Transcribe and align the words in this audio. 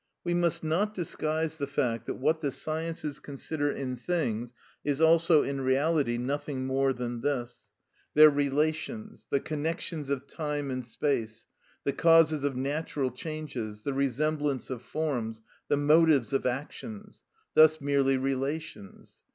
We 0.23 0.33
must 0.33 0.63
not 0.63 0.95
disguise 0.95 1.59
the 1.59 1.67
fact 1.67 2.07
that 2.07 2.15
what 2.15 2.41
the 2.41 2.49
sciences 2.49 3.19
consider 3.19 3.69
in 3.69 3.95
things 3.95 4.51
is 4.83 4.99
also 4.99 5.43
in 5.43 5.61
reality 5.61 6.17
nothing 6.17 6.65
more 6.65 6.91
than 6.91 7.21
this; 7.21 7.69
their 8.15 8.31
relations, 8.31 9.27
the 9.29 9.39
connections 9.39 10.09
of 10.09 10.25
time 10.25 10.71
and 10.71 10.83
space, 10.83 11.45
the 11.83 11.93
causes 11.93 12.43
of 12.43 12.55
natural 12.55 13.11
changes, 13.11 13.83
the 13.83 13.93
resemblance 13.93 14.71
of 14.71 14.81
forms, 14.81 15.43
the 15.67 15.77
motives 15.77 16.33
of 16.33 16.47
actions,—thus 16.47 17.79
merely 17.79 18.17
relations. 18.17 19.21